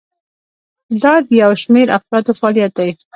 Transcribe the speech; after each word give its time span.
دا 1.01 1.13
د 1.25 1.27
یو 1.41 1.51
شمیر 1.61 1.87
افرادو 1.97 2.31
فعالیت 2.39 2.71
دی. 2.77 2.89